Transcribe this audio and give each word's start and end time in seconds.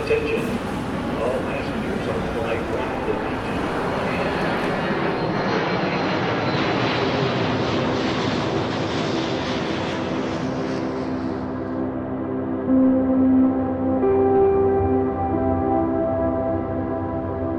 Attention. 0.00 0.40
All 1.20 1.36
passengers 1.44 2.08
on 2.08 2.20
flight 2.32 2.62
142. 2.72 3.40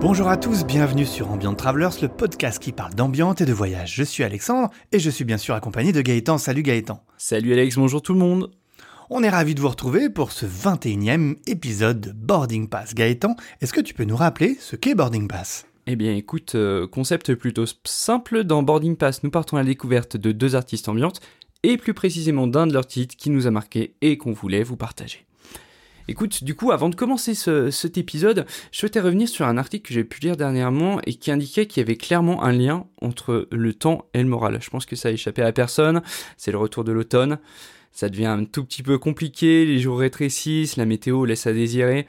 Bonjour 0.02 0.28
à 0.28 0.36
tous, 0.36 0.66
bienvenue 0.66 1.06
sur 1.06 1.32
Ambient 1.32 1.54
Travelers, 1.54 1.90
le 2.02 2.08
podcast 2.08 2.58
qui 2.58 2.72
parle 2.72 2.96
d'ambiance 2.96 3.40
et 3.42 3.46
de 3.46 3.54
voyage. 3.54 3.94
Je 3.94 4.04
suis 4.04 4.24
Alexandre 4.24 4.72
et 4.92 4.98
je 4.98 5.12
suis 5.12 5.26
bien 5.26 5.38
sûr 5.38 5.54
accompagné 5.54 5.92
de 5.92 6.02
Gaëtan. 6.02 6.40
Salut 6.40 6.64
Gaëtan. 6.64 7.04
Salut 7.18 7.54
Alex, 7.54 7.76
bonjour 7.76 8.02
tout 8.02 8.14
le 8.14 8.20
monde. 8.20 8.50
On 9.14 9.24
est 9.24 9.30
ravis 9.30 9.56
de 9.56 9.60
vous 9.62 9.68
retrouver 9.68 10.10
pour 10.10 10.32
ce 10.32 10.46
21e 10.46 11.36
épisode 11.46 12.00
de 12.00 12.12
Boarding 12.14 12.70
Pass. 12.70 12.96
Gaëtan, 12.96 13.36
est-ce 13.60 13.74
que 13.74 13.82
tu 13.82 13.94
peux 13.94 14.06
nous 14.06 14.16
rappeler 14.16 14.56
ce 14.60 14.78
qu'est 14.78 14.96
Boarding 14.96 15.28
Pass? 15.28 15.66
Eh 15.86 15.98
bien 15.98 16.16
écoute, 16.16 16.56
euh, 16.56 16.88
concept 16.88 17.36
plutôt 17.36 17.66
simple, 17.84 18.44
dans 18.46 18.64
Boarding 18.64 18.96
Pass 18.96 19.24
nous 19.24 19.30
partons 19.32 19.58
à 19.58 19.64
la 19.64 19.66
découverte 19.68 20.16
de 20.16 20.32
deux 20.32 20.56
artistes 20.56 20.88
ambiantes 20.88 21.20
et 21.64 21.76
plus 21.76 21.94
précisément 21.94 22.48
d'un 22.48 22.68
de 22.68 22.74
leurs 22.74 22.88
titres 22.88 23.18
qui 23.18 23.30
nous 23.32 23.48
a 23.48 23.52
marqué 23.52 23.96
et 24.02 24.18
qu'on 24.18 24.32
voulait 24.32 24.64
vous 24.64 24.78
partager. 24.78 25.26
Écoute, 26.08 26.44
du 26.44 26.56
coup, 26.56 26.72
avant 26.72 26.90
de 26.90 26.96
commencer 26.96 27.36
ce- 27.36 27.70
cet 27.70 27.98
épisode, 27.98 28.46
je 28.72 28.80
souhaitais 28.80 29.00
revenir 29.02 29.28
sur 29.30 29.46
un 29.46 29.58
article 29.58 29.88
que 29.90 29.94
j'ai 29.94 30.04
pu 30.04 30.22
lire 30.22 30.36
dernièrement 30.38 31.00
et 31.06 31.14
qui 31.16 31.32
indiquait 31.32 31.68
qu'il 31.68 31.82
y 31.82 31.84
avait 31.86 31.96
clairement 31.98 32.44
un 32.44 32.52
lien 32.54 32.86
entre 33.02 33.48
le 33.52 33.74
temps 33.74 34.06
et 34.14 34.24
le 34.24 34.28
moral. 34.30 34.58
Je 34.62 34.70
pense 34.70 34.86
que 34.86 34.96
ça 34.96 35.10
a 35.10 35.12
échappé 35.12 35.42
à 35.42 35.52
personne, 35.52 36.02
c'est 36.38 36.52
le 36.52 36.58
retour 36.58 36.84
de 36.84 36.92
l'automne, 36.92 37.38
ça 37.92 38.10
devient 38.10 38.26
un 38.26 38.46
tout 38.46 38.64
petit 38.64 38.84
peu 38.84 38.98
compliqué, 38.98 39.66
les 39.66 39.80
jours 39.80 40.00
rétrécissent, 40.00 40.78
la 40.78 40.86
météo 40.86 41.26
laisse 41.26 41.48
à 41.48 41.54
désirer. 41.54 42.08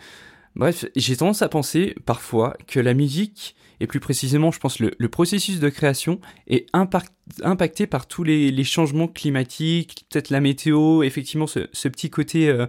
Bref, 0.54 0.84
j'ai 0.96 1.16
tendance 1.16 1.42
à 1.42 1.48
penser 1.48 1.94
parfois 2.04 2.56
que 2.66 2.78
la 2.78 2.94
musique, 2.94 3.56
et 3.80 3.86
plus 3.86 4.00
précisément, 4.00 4.52
je 4.52 4.60
pense, 4.60 4.78
le, 4.78 5.08
processus 5.08 5.58
de 5.58 5.68
création 5.68 6.20
est 6.46 6.66
impact- 6.74 7.12
impacté 7.42 7.86
par 7.86 8.06
tous 8.06 8.22
les, 8.22 8.64
changements 8.64 9.08
climatiques, 9.08 10.04
peut-être 10.10 10.30
la 10.30 10.40
météo, 10.40 11.02
effectivement 11.02 11.46
ce, 11.46 11.88
petit 11.88 12.10
côté 12.10 12.48
euh, 12.48 12.66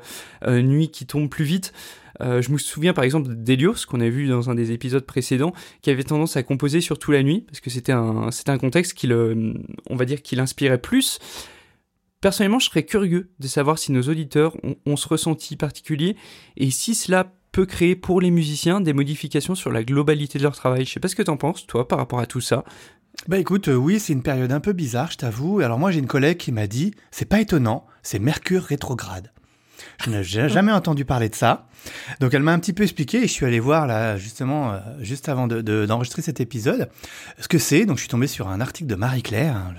euh, 0.48 0.62
nuit 0.62 0.90
qui 0.90 1.06
tombe 1.06 1.30
plus 1.30 1.46
vite. 1.46 1.74
Euh, 2.22 2.42
je 2.42 2.52
me 2.52 2.58
souviens 2.58 2.94
par 2.94 3.04
exemple 3.04 3.34
d'Elios, 3.36 3.86
qu'on 3.88 4.00
a 4.00 4.10
vu 4.10 4.28
dans 4.28 4.50
un 4.50 4.56
des 4.56 4.72
épisodes 4.72 5.06
précédents, 5.06 5.54
qui 5.82 5.90
avait 5.90 6.04
tendance 6.04 6.38
à 6.38 6.44
composer 6.44 6.80
surtout 6.80 7.12
la 7.12 7.22
nuit, 7.22 7.42
parce 7.42 7.60
que 7.60 7.70
c'était 7.70 7.92
un, 7.92 8.30
un 8.48 8.58
contexte 8.58 8.94
qui 8.94 9.08
le, 9.08 9.56
on 9.90 9.96
va 9.96 10.06
dire, 10.06 10.22
qui 10.22 10.36
l'inspirait 10.36 10.80
plus. 10.80 11.20
Personnellement, 12.24 12.60
je 12.60 12.68
serais 12.70 12.84
curieux 12.84 13.30
de 13.40 13.48
savoir 13.50 13.78
si 13.78 13.92
nos 13.92 14.04
auditeurs 14.04 14.56
ont, 14.64 14.76
ont 14.86 14.96
ce 14.96 15.10
ressenti 15.10 15.58
particulier, 15.58 16.16
et 16.56 16.72
si 16.72 16.96
cela 16.96 17.34
peut 17.52 17.66
créer 17.66 17.98
pour 17.98 18.22
les 18.22 18.32
musiciens 18.32 18.80
des 18.80 18.94
modifications 18.94 19.56
sur 19.56 19.72
la 19.74 19.84
globalité 19.84 20.38
de 20.40 20.44
leur 20.44 20.56
travail. 20.56 20.86
Je 20.86 20.92
sais 20.94 21.02
pas 21.02 21.10
ce 21.10 21.18
que 21.18 21.22
t'en 21.22 21.36
penses, 21.36 21.68
toi, 21.68 21.86
par 21.86 21.98
rapport 22.00 22.20
à 22.22 22.26
tout 22.26 22.40
ça. 22.40 22.64
Bah 23.28 23.38
écoute, 23.40 23.68
euh, 23.68 23.76
oui, 23.76 24.00
c'est 24.00 24.14
une 24.14 24.24
période 24.24 24.54
un 24.54 24.62
peu 24.62 24.72
bizarre, 24.72 25.12
je 25.12 25.18
t'avoue. 25.18 25.60
Alors 25.60 25.78
moi 25.80 25.92
j'ai 25.92 26.00
une 26.00 26.08
collègue 26.08 26.38
qui 26.38 26.54
m'a 26.54 26.66
dit, 26.66 26.94
c'est 27.12 27.26
pas 27.26 27.42
étonnant, 27.42 27.86
c'est 28.04 28.20
Mercure 28.20 28.64
rétrograde. 28.64 29.34
Je 30.06 30.10
n'ai 30.10 30.24
ja- 30.24 30.48
jamais 30.58 30.72
entendu 30.72 31.04
parler 31.04 31.28
de 31.28 31.36
ça. 31.36 31.68
Donc 32.22 32.34
elle 32.34 32.42
m'a 32.42 32.54
un 32.54 32.60
petit 32.60 32.72
peu 32.74 32.84
expliqué 32.84 33.18
et 33.18 33.28
je 33.28 33.34
suis 33.34 33.46
allé 33.46 33.60
voir 33.60 33.86
là 33.86 34.18
justement 34.18 34.72
euh, 34.72 34.80
juste 35.02 35.28
avant 35.28 35.48
de- 35.48 35.60
de- 35.62 35.86
d'enregistrer 35.86 36.22
cet 36.22 36.40
épisode 36.40 36.90
ce 37.38 37.50
que 37.50 37.58
c'est. 37.60 37.86
Donc 37.86 37.98
je 37.98 38.04
suis 38.04 38.10
tombé 38.10 38.28
sur 38.28 38.48
un 38.48 38.62
article 38.62 38.88
de 38.90 38.96
Marie 38.96 39.24
Claire, 39.24 39.58
hein, 39.58 39.74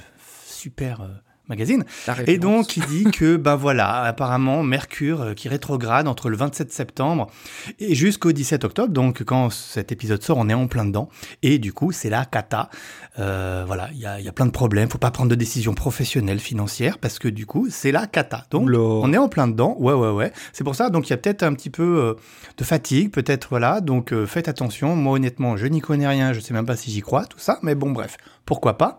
super 0.46 1.00
euh, 1.00 1.08
magazine, 1.48 1.84
et 2.26 2.38
donc 2.38 2.76
il 2.76 2.86
dit 2.86 3.04
que 3.04 3.36
ben 3.36 3.56
voilà, 3.56 4.02
apparemment 4.02 4.62
Mercure 4.62 5.20
euh, 5.20 5.34
qui 5.34 5.48
rétrograde 5.48 6.08
entre 6.08 6.30
le 6.30 6.36
27 6.36 6.72
septembre 6.72 7.30
et 7.78 7.94
jusqu'au 7.94 8.32
17 8.32 8.64
octobre. 8.64 8.92
Donc 8.92 9.22
quand 9.24 9.50
cet 9.50 9.92
épisode 9.92 10.22
sort, 10.22 10.38
on 10.38 10.48
est 10.48 10.54
en 10.54 10.66
plein 10.66 10.84
dedans 10.84 11.08
et 11.42 11.58
du 11.58 11.72
coup 11.72 11.92
c'est 11.92 12.10
la 12.10 12.24
cata. 12.24 12.70
Euh, 13.18 13.62
voilà, 13.66 13.90
il 13.92 14.00
y 14.00 14.06
a, 14.06 14.18
il 14.18 14.24
y 14.24 14.28
a 14.28 14.32
plein 14.32 14.46
de 14.46 14.50
problèmes. 14.50 14.88
Faut 14.88 14.98
pas 14.98 15.10
prendre 15.10 15.30
de 15.30 15.34
décisions 15.34 15.74
professionnelles, 15.74 16.40
financières, 16.40 16.98
parce 16.98 17.18
que 17.18 17.28
du 17.28 17.46
coup, 17.46 17.68
c'est 17.70 17.92
la 17.92 18.06
cata. 18.06 18.44
Donc, 18.50 18.64
Oula. 18.64 18.78
on 18.78 19.12
est 19.12 19.18
en 19.18 19.28
plein 19.28 19.46
dedans. 19.46 19.76
Ouais, 19.78 19.92
ouais, 19.92 20.10
ouais. 20.10 20.32
C'est 20.52 20.64
pour 20.64 20.74
ça. 20.74 20.90
Donc, 20.90 21.08
il 21.08 21.10
y 21.10 21.12
a 21.12 21.16
peut-être 21.16 21.42
un 21.42 21.54
petit 21.54 21.70
peu 21.70 21.82
euh, 21.82 22.14
de 22.56 22.64
fatigue, 22.64 23.10
peut-être, 23.10 23.48
voilà. 23.50 23.80
Donc, 23.80 24.12
euh, 24.12 24.26
faites 24.26 24.48
attention. 24.48 24.96
Moi, 24.96 25.14
honnêtement, 25.14 25.56
je 25.56 25.66
n'y 25.66 25.80
connais 25.80 26.08
rien. 26.08 26.32
Je 26.32 26.40
sais 26.40 26.54
même 26.54 26.66
pas 26.66 26.76
si 26.76 26.90
j'y 26.90 27.02
crois, 27.02 27.24
tout 27.26 27.38
ça. 27.38 27.58
Mais 27.62 27.74
bon, 27.74 27.92
bref, 27.92 28.16
pourquoi 28.44 28.78
pas. 28.78 28.98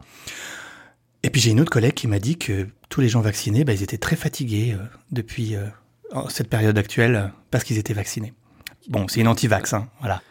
Et 1.25 1.31
puis, 1.31 1.41
j'ai 1.41 1.49
une 1.49 1.59
autre 1.59 1.71
collègue 1.71 1.95
qui 1.95 2.07
m'a 2.07 2.19
dit 2.19 2.37
que 2.37 2.67
tous 2.87 3.01
les 3.01 3.09
gens 3.09 3.19
vaccinés, 3.19 3.63
bah, 3.63 3.73
ils 3.73 3.81
étaient 3.81 3.97
très 3.97 4.15
fatigués 4.15 4.75
euh, 4.79 4.83
depuis 5.11 5.55
euh, 5.55 5.65
cette 6.29 6.49
période 6.49 6.77
actuelle 6.77 7.33
parce 7.49 7.63
qu'ils 7.63 7.79
étaient 7.79 7.95
vaccinés. 7.95 8.33
Bon, 8.89 9.07
c'est 9.07 9.21
une 9.21 9.27
anti-vax, 9.27 9.73
hein, 9.73 9.89
voilà. 10.01 10.21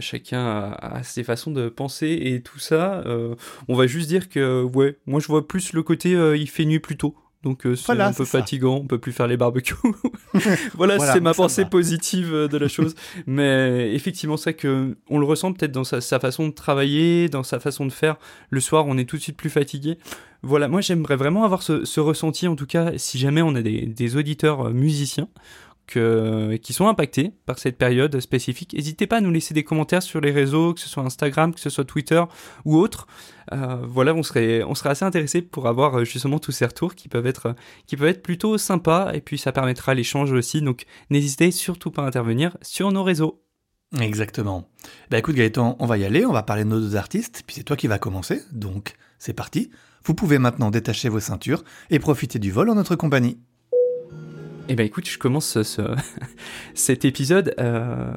Chacun 0.00 0.38
a, 0.38 0.98
a 0.98 1.02
ses 1.02 1.24
façons 1.24 1.50
de 1.50 1.68
penser 1.68 2.16
et 2.22 2.42
tout 2.42 2.60
ça. 2.60 3.02
euh, 3.06 3.34
on 3.66 3.74
va 3.74 3.88
juste 3.88 4.06
dire 4.06 4.28
que, 4.28 4.62
ouais, 4.62 4.98
moi 5.06 5.18
je 5.18 5.26
vois 5.26 5.48
plus 5.48 5.72
le 5.72 5.82
côté 5.82 6.10
il 6.10 6.48
fait 6.48 6.64
nuit 6.64 6.78
plus 6.78 6.96
tôt. 6.96 7.16
Donc 7.42 7.64
euh, 7.66 7.76
c'est 7.76 7.86
Voilà, 7.86 8.08
un 8.08 8.12
peu 8.12 8.24
fatigant, 8.24 8.76
on 8.76 8.86
peut 8.86 8.98
plus 8.98 9.12
faire 9.12 9.26
les 9.28 9.36
barbecues. 9.36 9.74
voilà, 10.74 10.96
Voilà, 10.96 11.12
c'est 11.12 11.20
ma 11.20 11.32
pensée 11.34 11.62
va. 11.62 11.68
positive 11.68 12.34
euh, 12.34 12.48
de 12.48 12.56
la 12.58 12.68
chose. 12.68 12.94
Mais 13.26 13.94
effectivement, 13.94 14.36
c'est 14.36 14.54
que 14.54 14.96
on 15.08 15.18
le 15.18 15.26
ressent 15.26 15.52
peut-être 15.52 15.72
dans 15.72 15.84
sa, 15.84 16.00
sa 16.00 16.18
façon 16.18 16.48
de 16.48 16.52
travailler, 16.52 17.28
dans 17.28 17.42
sa 17.44 17.60
façon 17.60 17.86
de 17.86 17.92
faire. 17.92 18.16
Le 18.50 18.60
soir, 18.60 18.86
on 18.88 18.98
est 18.98 19.04
tout 19.04 19.16
de 19.16 19.22
suite 19.22 19.36
plus 19.36 19.50
fatigué. 19.50 19.98
Voilà, 20.42 20.68
moi 20.68 20.80
j'aimerais 20.80 21.16
vraiment 21.16 21.44
avoir 21.44 21.62
ce, 21.62 21.84
ce 21.84 21.98
ressenti, 22.00 22.46
en 22.46 22.56
tout 22.56 22.66
cas, 22.66 22.92
si 22.96 23.18
jamais 23.18 23.42
on 23.42 23.54
a 23.54 23.62
des, 23.62 23.86
des 23.86 24.16
auditeurs 24.16 24.68
euh, 24.68 24.70
musiciens 24.72 25.28
qui 25.86 26.72
sont 26.72 26.88
impactés 26.88 27.32
par 27.46 27.58
cette 27.58 27.78
période 27.78 28.18
spécifique. 28.20 28.74
N'hésitez 28.74 29.06
pas 29.06 29.18
à 29.18 29.20
nous 29.20 29.30
laisser 29.30 29.54
des 29.54 29.64
commentaires 29.64 30.02
sur 30.02 30.20
les 30.20 30.32
réseaux, 30.32 30.74
que 30.74 30.80
ce 30.80 30.88
soit 30.88 31.02
Instagram, 31.02 31.54
que 31.54 31.60
ce 31.60 31.70
soit 31.70 31.84
Twitter 31.84 32.22
ou 32.64 32.76
autre. 32.76 33.06
Euh, 33.52 33.76
voilà, 33.86 34.14
on 34.14 34.22
serait, 34.22 34.62
on 34.64 34.74
serait 34.74 34.90
assez 34.90 35.04
intéressé 35.04 35.42
pour 35.42 35.68
avoir 35.68 35.98
euh, 35.98 36.04
justement 36.04 36.38
tous 36.38 36.52
ces 36.52 36.66
retours 36.66 36.94
qui 36.94 37.08
peuvent 37.08 37.26
être, 37.26 37.54
qui 37.86 37.96
peuvent 37.96 38.08
être 38.08 38.22
plutôt 38.22 38.58
sympas 38.58 39.12
et 39.12 39.20
puis 39.20 39.38
ça 39.38 39.52
permettra 39.52 39.94
l'échange 39.94 40.32
aussi. 40.32 40.62
Donc 40.62 40.84
n'hésitez 41.10 41.50
surtout 41.50 41.90
pas 41.90 42.02
à 42.02 42.06
intervenir 42.06 42.56
sur 42.62 42.90
nos 42.90 43.04
réseaux. 43.04 43.42
Exactement. 44.00 44.68
Bah 45.10 45.18
écoute 45.18 45.36
Gaëtan, 45.36 45.76
on 45.78 45.86
va 45.86 45.96
y 45.96 46.04
aller, 46.04 46.26
on 46.26 46.32
va 46.32 46.42
parler 46.42 46.64
de 46.64 46.68
nos 46.68 46.80
deux 46.80 46.96
artistes, 46.96 47.44
puis 47.46 47.54
c'est 47.54 47.62
toi 47.62 47.76
qui 47.76 47.86
vas 47.86 47.98
commencer, 47.98 48.42
donc 48.50 48.94
c'est 49.18 49.32
parti. 49.32 49.70
Vous 50.04 50.14
pouvez 50.14 50.38
maintenant 50.38 50.70
détacher 50.70 51.08
vos 51.08 51.20
ceintures 51.20 51.62
et 51.90 52.00
profiter 52.00 52.40
du 52.40 52.50
vol 52.50 52.68
en 52.68 52.74
notre 52.74 52.96
compagnie. 52.96 53.38
Eh 54.68 54.74
ben 54.74 54.84
écoute, 54.84 55.08
je 55.08 55.18
commence 55.18 55.46
ce- 55.46 55.62
ce- 55.62 55.82
cet 56.74 57.04
épisode. 57.04 57.54
euh, 57.60 58.12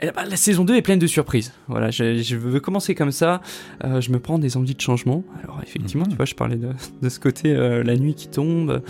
eh 0.00 0.12
ben, 0.12 0.24
la 0.30 0.36
saison 0.36 0.64
2 0.64 0.76
est 0.76 0.82
pleine 0.82 1.00
de 1.00 1.08
surprises. 1.08 1.52
Voilà, 1.66 1.90
je, 1.90 2.18
je 2.22 2.36
veux 2.36 2.60
commencer 2.60 2.94
comme 2.94 3.10
ça. 3.10 3.40
euh, 3.84 4.00
je 4.00 4.12
me 4.12 4.20
prends 4.20 4.38
des 4.38 4.56
envies 4.56 4.76
de 4.76 4.80
changement. 4.80 5.24
Alors 5.42 5.60
effectivement, 5.62 6.04
Mhm. 6.04 6.10
tu 6.10 6.16
vois, 6.16 6.26
je 6.26 6.34
parlais 6.36 6.56
de, 6.56 6.68
de 7.02 7.08
ce 7.08 7.18
côté 7.18 7.52
euh, 7.54 7.82
la 7.82 7.96
nuit 7.96 8.14
qui 8.14 8.28
tombe. 8.28 8.82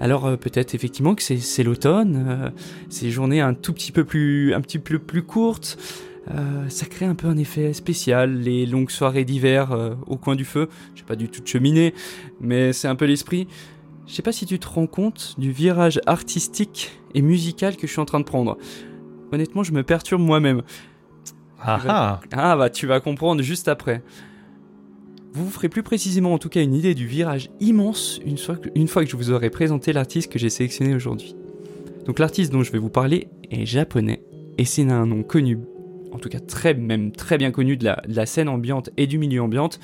Alors 0.00 0.24
euh, 0.26 0.36
peut-être 0.36 0.74
effectivement 0.74 1.14
que 1.14 1.22
c'est 1.22 1.62
l'automne. 1.62 2.52
ces 2.88 3.10
journées 3.10 3.40
un 3.42 3.52
tout 3.54 3.74
petit 3.74 3.92
peu 3.92 4.04
plus, 4.04 4.54
un 4.54 4.60
petit 4.62 4.78
peu 4.78 4.98
plus 4.98 5.22
courtes. 5.22 5.76
ça 6.68 6.86
crée 6.86 7.04
un 7.04 7.14
peu 7.14 7.26
un 7.28 7.36
effet 7.36 7.74
spécial, 7.74 8.40
les 8.40 8.64
longues 8.64 8.90
soirées 8.90 9.26
d'hiver 9.26 9.76
au 10.06 10.16
coin 10.16 10.34
du 10.36 10.46
feu. 10.46 10.68
J'ai 10.94 11.04
pas 11.04 11.16
du 11.16 11.28
tout 11.28 11.42
de 11.42 11.46
cheminée, 11.46 11.92
mais 12.40 12.72
c'est 12.72 12.88
un 12.88 12.96
peu 12.96 13.04
l'esprit. 13.04 13.46
Je 14.06 14.12
sais 14.14 14.22
pas 14.22 14.32
si 14.32 14.46
tu 14.46 14.58
te 14.58 14.66
rends 14.66 14.86
compte 14.86 15.34
du 15.38 15.50
virage 15.50 16.00
artistique 16.06 16.92
et 17.14 17.22
musical 17.22 17.76
que 17.76 17.86
je 17.86 17.92
suis 17.92 18.00
en 18.00 18.04
train 18.04 18.20
de 18.20 18.24
prendre. 18.24 18.58
Honnêtement, 19.32 19.62
je 19.62 19.72
me 19.72 19.82
perturbe 19.82 20.20
moi-même. 20.20 20.62
Ah 21.60 21.78
vas- 21.78 21.90
ah 21.92 22.20
Ah 22.32 22.56
bah 22.56 22.70
tu 22.70 22.86
vas 22.86 23.00
comprendre 23.00 23.42
juste 23.42 23.68
après. 23.68 24.02
Vous 25.32 25.44
vous 25.46 25.50
ferez 25.50 25.68
plus 25.68 25.82
précisément 25.82 26.32
en 26.34 26.38
tout 26.38 26.48
cas 26.48 26.62
une 26.62 26.74
idée 26.74 26.94
du 26.94 27.06
virage 27.06 27.50
immense 27.58 28.20
une 28.24 28.36
fois 28.38 28.56
que, 28.56 28.68
une 28.74 28.86
fois 28.86 29.04
que 29.04 29.10
je 29.10 29.16
vous 29.16 29.30
aurai 29.32 29.50
présenté 29.50 29.92
l'artiste 29.92 30.30
que 30.30 30.38
j'ai 30.38 30.50
sélectionné 30.50 30.94
aujourd'hui. 30.94 31.34
Donc 32.06 32.18
l'artiste 32.18 32.52
dont 32.52 32.62
je 32.62 32.70
vais 32.70 32.78
vous 32.78 32.90
parler 32.90 33.28
est 33.50 33.64
japonais 33.66 34.22
et 34.58 34.64
c'est 34.64 34.88
un 34.88 35.06
nom 35.06 35.22
connu, 35.24 35.58
en 36.12 36.18
tout 36.18 36.28
cas 36.28 36.38
très 36.38 36.74
même 36.74 37.10
très 37.10 37.38
bien 37.38 37.50
connu 37.50 37.76
de 37.76 37.84
la, 37.84 38.00
de 38.06 38.14
la 38.14 38.26
scène 38.26 38.48
ambiante 38.48 38.90
et 38.96 39.06
du 39.08 39.18
milieu 39.18 39.42
ambiante, 39.42 39.80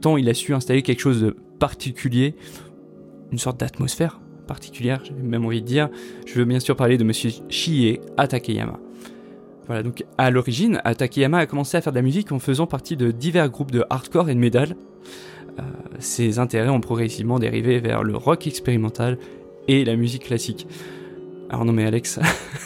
tant 0.00 0.16
il 0.16 0.28
a 0.30 0.34
su 0.34 0.54
installer 0.54 0.80
quelque 0.82 1.00
chose 1.00 1.20
de 1.20 1.36
particulier, 1.58 2.34
une 3.34 3.38
sorte 3.40 3.58
d'atmosphère 3.58 4.20
particulière, 4.46 5.00
j'ai 5.02 5.12
même 5.12 5.44
envie 5.44 5.60
de 5.60 5.66
dire. 5.66 5.88
Je 6.24 6.34
veux 6.34 6.44
bien 6.44 6.60
sûr 6.60 6.76
parler 6.76 6.96
de 6.96 7.02
monsieur 7.02 7.30
Shie 7.48 7.98
Atakeyama. 8.16 8.78
Voilà, 9.66 9.82
donc 9.82 10.04
à 10.18 10.30
l'origine, 10.30 10.80
Atakeyama 10.84 11.38
a 11.38 11.46
commencé 11.46 11.76
à 11.76 11.80
faire 11.80 11.92
de 11.92 11.98
la 11.98 12.02
musique 12.02 12.30
en 12.30 12.38
faisant 12.38 12.68
partie 12.68 12.96
de 12.96 13.10
divers 13.10 13.48
groupes 13.48 13.72
de 13.72 13.84
hardcore 13.90 14.30
et 14.30 14.34
de 14.36 14.38
metal. 14.38 14.76
Euh, 15.58 15.62
ses 15.98 16.38
intérêts 16.38 16.68
ont 16.68 16.80
progressivement 16.80 17.40
dérivé 17.40 17.80
vers 17.80 18.04
le 18.04 18.16
rock 18.16 18.46
expérimental 18.46 19.18
et 19.66 19.84
la 19.84 19.96
musique 19.96 20.24
classique. 20.24 20.68
Alors 21.50 21.64
non 21.64 21.72
mais 21.72 21.84
Alex, 21.84 22.20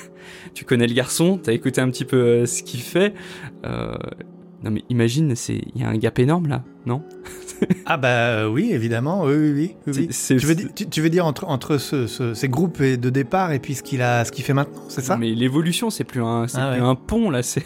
tu 0.55 0.67
connais 0.67 0.87
le 0.87 0.95
garçon, 0.95 1.41
t'as 1.43 1.53
écouté 1.53 1.81
un 1.81 1.89
petit 1.89 2.05
peu 2.05 2.17
euh, 2.17 2.47
ce 2.47 2.63
qu'il 2.63 2.81
fait. 2.81 3.15
Euh, 3.65 3.97
Non 4.65 4.71
mais 4.73 4.83
imagine, 4.89 5.37
c'est 5.37 5.61
il 5.75 5.81
y 5.81 5.85
a 5.85 5.89
un 5.89 5.97
gap 5.97 6.19
énorme 6.19 6.49
là, 6.49 6.65
non? 6.85 7.03
Ah 7.87 7.97
bah 7.97 8.09
euh, 8.09 8.49
oui, 8.49 8.71
évidemment, 8.73 9.25
oui, 9.25 9.35
oui, 9.37 9.53
oui. 9.53 9.75
Tu, 9.85 9.91
veux, 10.01 10.07
c'est- 10.11 10.55
di- 10.55 10.67
tu, 10.75 10.89
tu 10.89 11.01
veux 11.01 11.11
dire 11.11 11.27
entre, 11.27 11.45
entre 11.47 11.77
ce- 11.79 12.07
ce- 12.09 12.35
ces 12.35 12.49
groupes 12.49 12.81
de 12.83 13.11
départ 13.11 13.53
et 13.53 13.59
puis 13.61 13.75
ce 13.75 13.83
qu'il 13.85 14.03
a, 14.03 14.25
ce 14.25 14.33
qu'il 14.33 14.45
fait 14.45 14.55
maintenant, 14.55 14.83
c'est 14.89 15.01
ça? 15.01 15.17
Mais 15.17 15.31
l'évolution, 15.35 15.91
c'est 15.91 16.05
plus 16.05 16.23
un, 16.23 16.49
c'est 16.49 16.59
Ah 16.61 16.73
plus 16.73 16.81
ouais. 16.83 16.87
un 16.89 16.95
pont 16.97 17.31
là, 17.31 17.43
c'est 17.45 17.65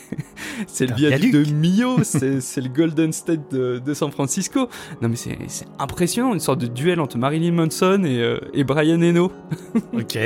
c'est 0.67 0.87
le 0.87 0.95
viaduc 0.95 1.33
de 1.33 1.45
Mio, 1.53 1.99
c'est 2.05 2.41
c'est 2.43 2.61
le 2.61 2.69
Golden 2.69 3.13
State 3.13 3.51
de, 3.53 3.81
de 3.85 3.95
San 3.95 4.11
Francisco. 4.11 4.69
Non 5.01 5.09
mais 5.09 5.17
c'est 5.17 5.39
c'est 5.49 5.67
impressionnant, 5.79 6.35
une 6.35 6.41
sorte 6.41 6.61
de 6.61 6.67
duel 6.67 7.01
entre 7.01 7.17
Marilyn 7.19 7.53
Manson 7.53 8.03
et, 8.05 8.21
euh, 8.21 8.39
et 8.53 8.65
Brian 8.65 9.01
Eno. 9.01 9.33
Ok. 9.95 10.19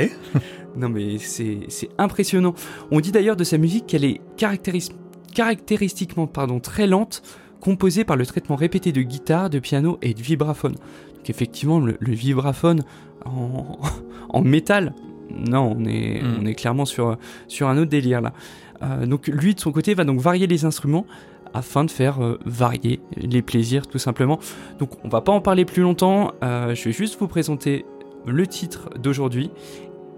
Non 0.75 0.89
mais 0.89 1.17
c'est 1.17 1.59
c'est 1.69 1.89
impressionnant. 1.97 2.53
On 2.91 2.99
dit 2.99 3.11
d'ailleurs 3.11 3.35
de 3.37 3.43
sa 3.43 3.57
musique 3.57 3.87
qu'elle 3.87 4.05
est 4.05 4.21
caractéris- 4.37 4.91
caractéristiquement 5.37 6.25
pardon, 6.25 6.59
très 6.59 6.87
lente, 6.87 7.21
composée 7.61 8.03
par 8.03 8.15
le 8.17 8.25
traitement 8.25 8.55
répété 8.55 8.91
de 8.91 9.03
guitare, 9.03 9.51
de 9.51 9.59
piano 9.59 9.99
et 10.01 10.15
de 10.15 10.21
vibraphone. 10.21 10.73
Donc 10.73 11.29
effectivement, 11.29 11.79
le, 11.79 11.95
le 11.99 12.13
vibraphone 12.13 12.81
en, 13.23 13.77
en 14.29 14.41
métal, 14.41 14.95
non, 15.29 15.75
on 15.77 15.85
est, 15.85 16.23
Mm. 16.23 16.37
on 16.41 16.45
est 16.47 16.55
clairement 16.55 16.85
sur, 16.85 17.17
sur 17.47 17.67
un 17.67 17.77
autre 17.77 17.91
délire 17.91 18.21
là. 18.21 18.33
Euh, 18.81 19.05
donc 19.05 19.27
lui 19.27 19.53
de 19.53 19.59
son 19.59 19.71
côté 19.71 19.93
va 19.93 20.05
donc 20.05 20.19
varier 20.19 20.47
les 20.47 20.65
instruments 20.65 21.05
afin 21.53 21.83
de 21.83 21.91
faire 21.91 22.23
euh, 22.23 22.39
varier 22.45 22.99
les 23.15 23.43
plaisirs 23.43 23.85
tout 23.85 23.99
simplement. 23.99 24.39
Donc 24.79 24.89
on 25.03 25.09
va 25.09 25.21
pas 25.21 25.31
en 25.31 25.41
parler 25.41 25.65
plus 25.65 25.83
longtemps, 25.83 26.31
euh, 26.43 26.73
je 26.73 26.85
vais 26.85 26.91
juste 26.91 27.19
vous 27.19 27.27
présenter 27.27 27.85
le 28.25 28.47
titre 28.47 28.89
d'aujourd'hui 28.97 29.51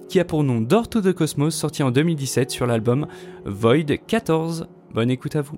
qui 0.07 0.19
a 0.21 0.25
pour 0.25 0.45
nom 0.45 0.61
Door 0.61 0.87
to 0.87 1.01
the 1.01 1.11
Cosmos 1.11 1.55
sorti 1.55 1.83
en 1.83 1.91
2017 1.91 2.51
sur 2.51 2.65
l'album 2.65 3.05
Void 3.45 3.97
14. 4.07 4.67
Bonne 4.91 5.11
écoute 5.11 5.35
à 5.35 5.41
vous. 5.41 5.57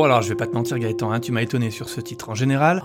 Bon 0.00 0.04
alors, 0.04 0.22
je 0.22 0.30
vais 0.30 0.34
pas 0.34 0.46
te 0.46 0.54
mentir 0.54 0.78
Gaëtan, 0.78 1.12
hein, 1.12 1.20
tu 1.20 1.30
m'as 1.30 1.42
étonné 1.42 1.70
sur 1.70 1.90
ce 1.90 2.00
titre. 2.00 2.30
En 2.30 2.34
général, 2.34 2.82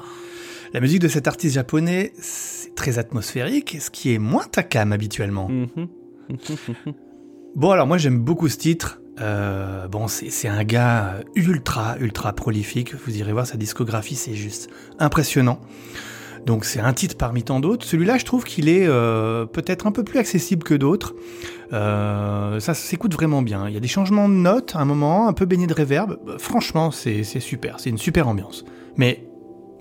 la 0.74 0.81
musique 0.81 1.00
de 1.00 1.07
cet 1.07 1.29
artiste 1.29 1.55
japonais, 1.55 2.12
c'est 2.19 2.75
très 2.75 3.00
atmosphérique, 3.00 3.77
ce 3.79 3.89
qui 3.89 4.13
est 4.13 4.17
moins 4.17 4.43
ta 4.43 4.63
cam 4.63 4.91
habituellement. 4.91 5.48
Mhm. 5.48 5.88
Bon 7.55 7.72
alors 7.72 7.88
moi 7.88 7.98
j'aime 7.98 8.19
beaucoup 8.19 8.50
ce 8.50 8.57
titre. 8.57 9.00
Euh, 9.22 9.88
bon 9.88 10.10
c'est 10.10 10.29
c'est 10.29 10.50
un 10.50 10.65
gars 10.65 11.22
ultra 11.36 11.95
ultra 12.00 12.34
prolifique. 12.34 12.93
Vous 12.93 13.17
irez 13.17 13.31
voir 13.31 13.48
sa 13.48 13.55
discographie, 13.55 14.15
c'est 14.15 14.36
juste 14.36 14.69
impressionnant. 15.00 15.62
Donc 16.45 16.65
c'est 16.65 16.79
un 16.79 16.93
titre 16.93 17.17
parmi 17.17 17.43
tant 17.43 17.59
d'autres. 17.59 17.85
Celui-là 17.85 18.17
je 18.17 18.25
trouve 18.25 18.43
qu'il 18.43 18.69
est 18.69 18.85
euh, 18.87 19.45
peut-être 19.45 19.87
un 19.87 19.91
peu 19.91 20.03
plus 20.03 20.19
accessible 20.19 20.63
que 20.63 20.73
d'autres. 20.75 21.15
Euh, 21.73 22.59
ça 22.59 22.73
s'écoute 22.73 23.13
vraiment 23.13 23.41
bien. 23.41 23.67
Il 23.67 23.73
y 23.73 23.77
a 23.77 23.79
des 23.79 23.87
changements 23.87 24.29
de 24.29 24.35
notes 24.35 24.75
à 24.75 24.79
un 24.79 24.85
moment, 24.85 25.27
un 25.27 25.33
peu 25.33 25.45
baigné 25.45 25.67
de 25.67 25.73
réverb. 25.73 26.17
Franchement 26.37 26.91
c'est 26.91 27.23
c'est 27.23 27.39
super, 27.39 27.79
c'est 27.79 27.89
une 27.89 27.97
super 27.97 28.27
ambiance. 28.27 28.63
Mais 28.97 29.25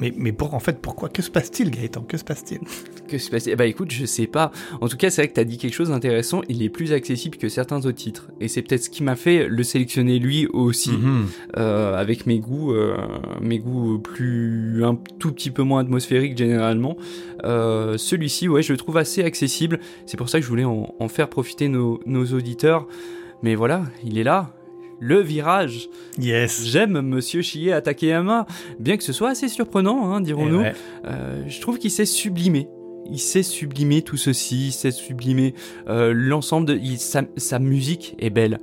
mais, 0.01 0.13
mais 0.17 0.33
pour, 0.33 0.55
en 0.55 0.59
fait, 0.59 0.81
pourquoi 0.81 1.09
Que 1.09 1.23
se 1.23 1.31
passe-t-il, 1.31 1.71
Gaëtan? 1.71 2.03
Que 2.03 2.17
se 2.17 2.25
passe-t-il? 2.25 2.61
Que 3.07 3.19
se 3.19 3.31
passe 3.31 3.49
Bah 3.57 3.67
écoute, 3.67 3.91
je 3.91 4.07
sais 4.07 4.27
pas. 4.27 4.51
En 4.81 4.89
tout 4.89 4.97
cas, 4.97 5.11
c'est 5.11 5.23
vrai 5.23 5.29
que 5.29 5.35
t'as 5.35 5.45
dit 5.45 5.59
quelque 5.59 5.75
chose 5.75 5.91
d'intéressant. 5.91 6.43
Il 6.49 6.63
est 6.63 6.69
plus 6.69 6.93
accessible 6.93 7.37
que 7.37 7.49
certains 7.49 7.79
autres 7.79 7.93
titres. 7.93 8.31
Et 8.41 8.49
c'est 8.49 8.63
peut-être 8.63 8.83
ce 8.85 8.91
qui 8.91 9.03
m'a 9.03 9.15
fait 9.15 9.47
le 9.47 9.63
sélectionner 9.63 10.19
lui 10.19 10.47
aussi. 10.53 10.93
Mhm. 10.93 11.27
euh, 11.59 11.95
avec 11.97 12.27
mes 12.27 12.39
goûts, 12.39 12.73
euh, 12.73 12.97
mes 13.41 13.59
goûts 13.59 13.99
plus 13.99 14.85
un 14.85 14.97
tout 15.19 15.33
petit 15.33 15.51
peu 15.51 15.63
moins 15.63 15.81
atmosphériques 15.81 16.37
généralement. 16.37 16.97
Euh, 17.45 17.97
Celui-ci, 17.99 18.49
ouais, 18.49 18.63
je 18.63 18.73
le 18.73 18.79
trouve 18.79 18.97
assez 18.97 19.23
accessible. 19.23 19.79
C'est 20.07 20.17
pour 20.17 20.29
ça 20.29 20.39
que 20.39 20.45
je 20.45 20.49
voulais 20.49 20.65
en, 20.65 20.95
en 20.99 21.09
faire 21.09 21.29
profiter 21.29 21.69
nos, 21.69 22.01
nos 22.07 22.25
auditeurs. 22.33 22.87
Mais 23.43 23.55
voilà, 23.55 23.85
il 24.05 24.19
est 24.19 24.25
là. 24.25 24.51
Le 25.01 25.21
virage. 25.21 25.89
Yes. 26.19 26.65
J'aime 26.67 27.01
Monsieur 27.01 27.43
Chie 27.43 27.71
Takeyama, 27.83 28.47
bien 28.79 28.97
que 28.97 29.03
ce 29.03 29.13
soit 29.13 29.31
assez 29.31 29.49
surprenant, 29.49 30.13
hein, 30.13 30.19
Eh 30.21 30.25
dirons-nous. 30.25 30.61
ouais. 30.61 30.73
Euh, 31.07 31.43
je 31.47 31.61
trouve 31.61 31.79
qu'il 31.79 31.91
sait 31.91 32.05
sublimer. 32.07 32.69
Il 33.11 33.19
sait 33.19 33.43
sublimer 33.43 34.01
tout 34.03 34.17
ceci, 34.17 34.69
il 34.69 34.73
sait 34.73 34.91
sublimer 34.91 35.55
euh, 35.89 36.13
l'ensemble 36.15 36.67
de... 36.67 36.75
il- 36.77 36.99
sa, 36.99 37.23
sa 37.37 37.59
musique 37.59 38.15
est 38.19 38.31
belle. 38.31 38.59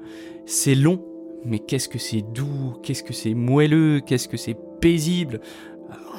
C'est 0.47 0.73
long, 0.73 1.03
mais 1.45 1.59
qu'est-ce 1.59 1.87
que 1.89 1.99
c'est 1.99 2.23
doux, 2.33 2.73
qu'est-ce 2.81 3.03
que 3.03 3.13
c'est 3.13 3.35
moelleux, 3.35 3.99
qu'est-ce 4.03 4.27
que 4.27 4.37
c'est 4.37 4.57
paisible. 4.81 5.41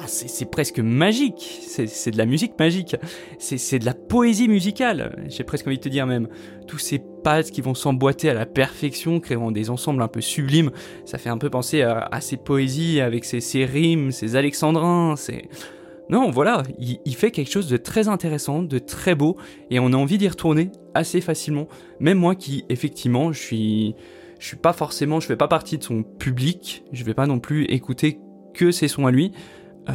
Ah, 0.03 0.07
C'est 0.07 0.27
c'est 0.27 0.45
presque 0.45 0.79
magique, 0.79 1.61
c'est 1.65 1.87
c'est 1.87 2.11
de 2.11 2.17
la 2.17 2.25
musique 2.25 2.59
magique, 2.59 2.97
c'est 3.39 3.57
c'est 3.57 3.79
de 3.79 3.85
la 3.85 3.93
poésie 3.93 4.49
musicale, 4.49 5.23
j'ai 5.29 5.45
presque 5.45 5.65
envie 5.65 5.77
de 5.77 5.81
te 5.83 5.87
dire 5.87 6.05
même. 6.05 6.27
Tous 6.67 6.77
ces 6.77 6.99
pads 7.23 7.43
qui 7.43 7.61
vont 7.61 7.73
s'emboîter 7.73 8.29
à 8.29 8.33
la 8.33 8.45
perfection, 8.45 9.21
créant 9.21 9.51
des 9.51 9.69
ensembles 9.69 10.01
un 10.01 10.09
peu 10.09 10.19
sublimes, 10.19 10.71
ça 11.05 11.17
fait 11.17 11.29
un 11.29 11.37
peu 11.37 11.49
penser 11.49 11.83
à, 11.83 12.19
ces 12.19 12.35
poésies 12.35 12.99
avec 12.99 13.23
ces, 13.23 13.39
ces 13.39 13.63
rimes, 13.65 14.11
ces 14.11 14.35
alexandrins, 14.35 15.15
ces... 15.15 15.49
Non, 16.09 16.31
voilà, 16.31 16.63
il, 16.79 16.99
il 17.05 17.15
fait 17.15 17.31
quelque 17.31 17.51
chose 17.51 17.69
de 17.69 17.77
très 17.77 18.09
intéressant, 18.09 18.61
de 18.61 18.79
très 18.79 19.15
beau, 19.15 19.37
et 19.69 19.79
on 19.79 19.93
a 19.93 19.95
envie 19.95 20.17
d'y 20.17 20.27
retourner 20.27 20.69
assez 20.93 21.21
facilement. 21.21 21.67
Même 21.99 22.17
moi 22.17 22.35
qui, 22.35 22.65
effectivement, 22.69 23.31
je 23.31 23.39
suis, 23.39 23.95
je 24.39 24.47
suis 24.47 24.57
pas 24.57 24.73
forcément, 24.73 25.21
je 25.21 25.27
fais 25.27 25.37
pas 25.37 25.47
partie 25.47 25.77
de 25.77 25.83
son 25.83 26.03
public, 26.03 26.83
je 26.91 27.03
vais 27.05 27.13
pas 27.13 27.25
non 27.25 27.39
plus 27.39 27.65
écouter 27.65 28.19
que 28.53 28.71
ses 28.71 28.87
sons 28.87 29.05
à 29.05 29.11
lui. 29.11 29.31
Euh, 29.89 29.93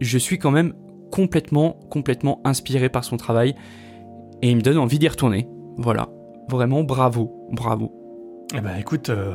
je 0.00 0.18
suis 0.18 0.38
quand 0.38 0.50
même 0.50 0.74
complètement, 1.10 1.78
complètement 1.90 2.40
inspiré 2.44 2.88
par 2.88 3.04
son 3.04 3.16
travail, 3.16 3.54
et 4.42 4.50
il 4.50 4.56
me 4.56 4.62
donne 4.62 4.78
envie 4.78 4.98
d'y 4.98 5.08
retourner. 5.08 5.48
Voilà, 5.76 6.08
vraiment 6.50 6.82
bravo, 6.84 7.48
bravo. 7.52 7.92
Eh 8.56 8.60
ben, 8.60 8.76
écoute, 8.78 9.08
euh, 9.10 9.34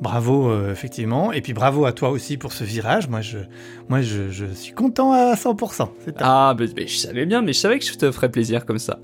bravo, 0.00 0.48
euh, 0.50 0.70
effectivement. 0.72 1.32
Et 1.32 1.40
puis 1.40 1.52
bravo 1.52 1.84
à 1.86 1.92
toi 1.92 2.10
aussi 2.10 2.36
pour 2.36 2.52
ce 2.52 2.62
virage. 2.64 3.08
Moi, 3.08 3.20
je, 3.20 3.38
moi, 3.88 4.02
je, 4.02 4.28
je 4.30 4.46
suis 4.46 4.72
content 4.72 5.12
à 5.12 5.34
100%. 5.34 5.88
C'est 6.00 6.12
top. 6.12 6.16
Ah, 6.20 6.54
mais, 6.58 6.66
mais 6.76 6.86
je 6.86 6.96
savais 6.98 7.24
bien, 7.26 7.40
mais 7.42 7.52
je 7.52 7.58
savais 7.58 7.78
que 7.78 7.84
je 7.84 7.94
te 7.96 8.10
ferais 8.12 8.30
plaisir 8.30 8.66
comme 8.66 8.78
ça. 8.78 8.98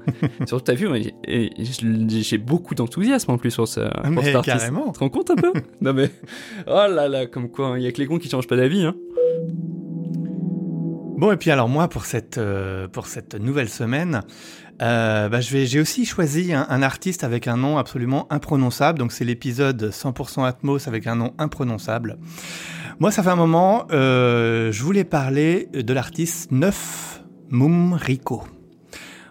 Surtout, 0.46 0.64
t'as 0.64 0.74
vu, 0.74 0.88
j'ai- 1.26 2.38
beaucoup 2.38 2.74
d'enthousiasme 2.74 3.30
en 3.32 3.38
plus 3.38 3.50
sur, 3.50 3.66
ce, 3.66 3.80
pour 4.02 4.10
Mais 4.10 4.22
cet 4.24 4.34
artiste. 4.36 4.56
carrément. 4.58 4.86
Tu 4.88 4.92
te 4.92 4.98
rends 5.00 5.08
compte 5.08 5.30
un 5.30 5.36
peu? 5.36 5.52
Non 5.80 5.92
mais, 5.92 6.10
oh 6.66 6.86
là 6.88 7.08
là, 7.08 7.26
comme 7.26 7.48
quoi, 7.48 7.74
il 7.78 7.82
y 7.84 7.86
a 7.86 7.92
que 7.92 7.98
les 7.98 8.06
cons 8.06 8.18
qui 8.18 8.28
changent 8.28 8.46
pas 8.48 8.56
d'avis. 8.56 8.84
Hein. 8.84 8.94
Bon, 11.18 11.32
et 11.32 11.36
puis 11.36 11.50
alors 11.50 11.68
moi, 11.68 11.88
pour 11.88 12.06
cette, 12.06 12.38
euh, 12.38 12.86
nouvelle 13.40 13.68
semaine, 13.68 14.22
euh, 14.80 15.28
bah, 15.28 15.40
j'ai 15.40 15.80
aussi 15.80 16.06
choisi 16.06 16.52
un, 16.52 16.80
artiste 16.80 17.24
avec 17.24 17.48
un 17.48 17.56
nom 17.56 17.76
absolument 17.76 18.28
imprononçable. 18.30 19.00
Donc 19.00 19.10
c'est 19.10 19.24
l'épisode 19.24 19.90
100% 19.90 20.46
Atmos 20.46 20.86
avec 20.86 21.08
un 21.08 21.16
nom 21.16 21.34
imprononçable. 21.38 22.18
Moi, 23.00 23.10
ça 23.10 23.24
fait 23.24 23.30
un 23.30 23.36
moment, 23.36 23.88
euh, 23.90 24.70
je 24.70 24.80
voulais 24.84 25.02
parler 25.02 25.68
de 25.74 25.92
l'artiste 25.92 26.52
Neuf 26.52 27.24
Mumriko. 27.50 28.44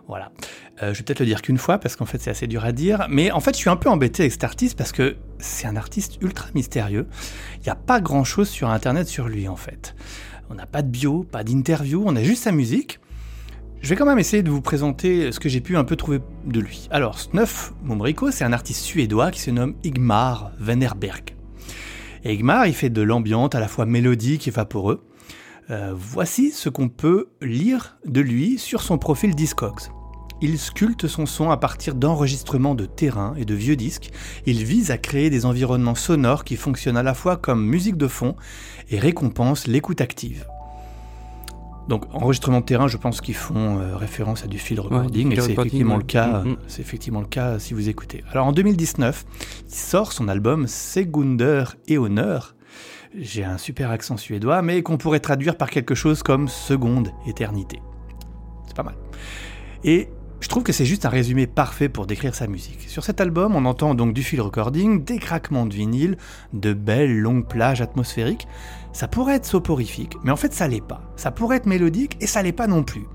Voilà. 0.10 0.34
Je 0.82 0.88
vais 0.88 1.04
peut-être 1.04 1.22
le 1.22 1.26
dire 1.26 1.42
qu'une 1.42 1.58
fois 1.58 1.80
parce 1.80 1.96
qu'en 1.96 2.06
fait 2.06 2.20
c'est 2.20 2.30
assez 2.30 2.46
dur 2.46 2.64
à 2.64 2.72
dire. 2.72 3.08
Mais 3.10 3.32
en 3.32 3.40
fait, 3.40 3.54
je 3.54 3.58
suis 3.58 3.70
un 3.70 3.78
peu 3.78 3.90
embêté 3.90 4.24
avec 4.24 4.34
cet 4.34 4.44
artiste 4.44 4.78
parce 4.78 4.92
que 4.92 5.16
c'est 5.40 5.66
un 5.66 5.76
artiste 5.76 6.22
ultra 6.22 6.48
mystérieux. 6.54 7.08
Il 7.56 7.64
n'y 7.64 7.70
a 7.70 7.76
pas 7.76 8.00
grand-chose 8.00 8.50
sur 8.50 8.70
Internet 8.70 9.08
sur 9.08 9.28
lui 9.28 9.48
en 9.48 9.56
fait. 9.56 9.96
On 10.50 10.56
n'a 10.56 10.66
pas 10.66 10.82
de 10.82 10.90
bio, 10.90 11.24
pas 11.24 11.44
d'interview, 11.44 12.04
on 12.06 12.16
a 12.16 12.24
juste 12.24 12.44
sa 12.44 12.52
musique. 12.52 13.00
Je 13.82 13.90
vais 13.90 13.96
quand 13.96 14.06
même 14.06 14.20
essayer 14.20 14.44
de 14.44 14.50
vous 14.50 14.62
présenter 14.62 15.32
ce 15.32 15.40
que 15.40 15.50
j'ai 15.50 15.62
pu 15.62 15.78
un 15.78 15.84
peu 15.84 15.96
trouver 15.96 16.20
de 16.46 16.60
lui. 16.60 16.88
Alors, 16.90 17.20
Snuff 17.20 17.74
Mumriko, 17.84 18.32
c'est 18.32 18.44
un 18.44 18.54
artiste 18.54 18.82
suédois 18.82 19.30
qui 19.32 19.40
se 19.40 19.52
nomme 19.52 19.76
Igmar 19.84 20.52
Wennerberg. 20.60 21.36
Et 22.24 22.34
Igmar, 22.34 22.66
il 22.66 22.74
fait 22.74 22.90
de 22.90 23.02
l'ambiante 23.02 23.56
à 23.56 23.60
la 23.60 23.68
fois 23.68 23.86
mélodique 23.86 24.48
et 24.48 24.52
vaporeux. 24.52 25.06
Euh, 25.70 25.94
voici 25.96 26.52
ce 26.52 26.70
qu'on 26.70 26.90
peut 26.90 27.28
lire 27.42 27.98
de 28.06 28.22
lui 28.22 28.58
sur 28.58 28.82
son 28.82 28.98
profil 28.98 29.36
Discogs. 29.36 29.92
Il 30.42 30.60
sculpte 30.60 31.08
son 31.08 31.26
son 31.26 31.50
à 31.50 31.58
partir 31.58 31.96
d'enregistrements 31.96 32.76
de 32.76 32.86
terrain 32.86 33.34
et 33.38 33.46
de 33.46 33.56
vieux 33.56 33.76
disques. 33.76 34.12
Il 34.46 34.64
vise 34.64 34.92
à 34.92 34.98
créer 34.98 35.30
des 35.30 35.46
environnements 35.46 35.96
sonores 35.96 36.44
qui 36.44 36.56
fonctionnent 36.56 36.98
à 36.98 37.04
la 37.04 37.16
fois 37.16 37.38
comme 37.38 37.66
musique 37.66 37.98
de 37.98 38.08
fond 38.08 38.36
et 38.90 39.00
récompense 39.00 39.66
l'écoute 39.66 40.02
active. 40.02 40.46
Donc, 41.88 42.04
enregistrement 42.14 42.60
de 42.60 42.66
terrain, 42.66 42.88
je 42.88 42.98
pense 42.98 43.22
qu'ils 43.22 43.36
font 43.36 43.80
euh, 43.80 43.96
référence 43.96 44.44
à 44.44 44.48
du 44.48 44.60
field 44.60 44.82
recording, 44.82 45.30
field 45.30 45.40
et 45.40 45.42
c'est 45.42 45.54
effectivement 45.54 45.96
ouais. 45.96 46.02
le 46.02 46.06
cas. 46.06 46.44
Mhm. 46.44 46.52
euh, 46.52 46.56
C'est 46.68 46.82
effectivement 46.82 47.22
le 47.22 47.28
cas 47.28 47.60
si 47.60 47.74
vous 47.74 47.88
écoutez. 47.88 48.24
Alors, 48.32 48.46
en 48.46 48.52
2019, 48.52 49.26
il 49.68 49.74
sort 49.74 50.12
son 50.12 50.28
album 50.28 50.68
Segunder 50.68 51.64
et 51.88 51.98
Honneur. 51.98 52.56
J'ai 53.18 53.46
un 53.46 53.58
super 53.58 53.90
accent 53.90 54.18
suédois, 54.18 54.62
mais 54.62 54.84
qu'on 54.84 54.98
pourrait 54.98 55.22
traduire 55.22 55.58
par 55.58 55.70
quelque 55.70 55.96
chose 55.96 56.22
comme 56.24 56.50
seconde 56.50 57.10
éternité. 57.26 57.82
C'est 58.68 58.76
pas 58.76 58.84
mal. 58.84 58.96
Et 59.84 60.10
je 60.40 60.48
trouve 60.50 60.64
que 60.64 60.72
c'est 60.72 60.86
juste 60.86 61.06
un 61.06 61.10
résumé 61.10 61.48
parfait 61.48 61.90
pour 61.90 62.06
décrire 62.06 62.36
sa 62.36 62.48
musique. 62.48 62.82
Sur 62.88 63.04
cet 63.04 63.22
album, 63.22 63.56
on 63.56 63.66
entend 63.66 63.96
donc 63.96 64.14
du 64.14 64.24
field 64.24 64.44
recording, 64.44 65.04
des 65.04 65.18
craquements 65.18 65.66
de 65.66 65.74
vinyle, 65.74 66.18
de 66.54 66.74
belles 66.74 67.18
longues 67.18 67.48
plages 67.48 67.82
atmosphériques. 67.82 68.48
Ça 68.94 69.08
pourrait 69.08 69.36
être 69.36 69.46
soporifique, 69.46 70.16
mais 70.24 70.32
en 70.32 70.36
fait 70.36 70.54
ça 70.54 70.68
l'est 70.68 70.86
pas. 70.86 71.02
Ça 71.16 71.32
pourrait 71.32 71.58
être 71.58 71.66
mélodique 71.66 72.18
et 72.22 72.28
ça 72.28 72.44
l'est 72.44 72.52
pas 72.52 72.68
non 72.68 72.84
plus. 72.84 73.06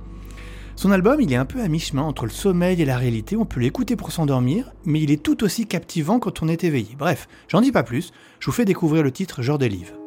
Son 0.74 0.90
album, 0.90 1.20
il 1.20 1.32
est 1.32 1.36
un 1.36 1.44
peu 1.44 1.60
à 1.60 1.68
mi-chemin 1.68 2.02
entre 2.02 2.24
le 2.24 2.30
sommeil 2.30 2.80
et 2.80 2.84
la 2.84 2.96
réalité, 2.96 3.36
on 3.36 3.44
peut 3.44 3.60
l'écouter 3.60 3.94
pour 3.94 4.10
s'endormir, 4.10 4.72
mais 4.84 5.00
il 5.00 5.10
est 5.10 5.22
tout 5.22 5.44
aussi 5.44 5.66
captivant 5.66 6.18
quand 6.18 6.42
on 6.42 6.48
est 6.48 6.64
éveillé. 6.64 6.96
Bref, 6.98 7.28
j'en 7.48 7.60
dis 7.60 7.72
pas 7.72 7.82
plus, 7.82 8.12
je 8.40 8.46
vous 8.46 8.52
fais 8.52 8.64
découvrir 8.64 9.02
le 9.02 9.12
titre 9.12 9.42
Genre 9.42 9.58
des 9.58 9.68
livres. 9.68 10.01